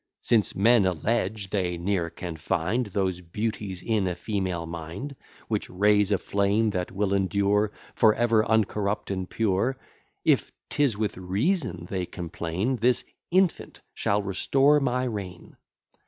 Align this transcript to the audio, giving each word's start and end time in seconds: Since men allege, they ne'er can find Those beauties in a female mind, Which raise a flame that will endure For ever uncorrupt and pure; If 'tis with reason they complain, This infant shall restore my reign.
Since 0.21 0.55
men 0.55 0.87
allege, 0.87 1.51
they 1.51 1.77
ne'er 1.77 2.09
can 2.09 2.35
find 2.35 2.87
Those 2.87 3.21
beauties 3.21 3.83
in 3.83 4.07
a 4.07 4.15
female 4.15 4.65
mind, 4.65 5.15
Which 5.47 5.69
raise 5.69 6.11
a 6.11 6.17
flame 6.17 6.71
that 6.71 6.89
will 6.91 7.13
endure 7.13 7.71
For 7.93 8.15
ever 8.15 8.43
uncorrupt 8.43 9.11
and 9.11 9.29
pure; 9.29 9.77
If 10.25 10.51
'tis 10.71 10.97
with 10.97 11.17
reason 11.19 11.85
they 11.87 12.07
complain, 12.07 12.77
This 12.77 13.05
infant 13.29 13.81
shall 13.93 14.23
restore 14.23 14.79
my 14.79 15.03
reign. 15.03 15.55